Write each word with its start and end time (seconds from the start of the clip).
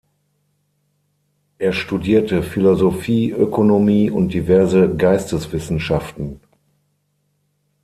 Er 1.59 1.73
studierte 1.73 2.41
Philosophie, 2.41 3.29
Ökonomie 3.29 4.09
und 4.09 4.33
diverse 4.33 4.95
Geisteswissenschaften. 4.95 6.39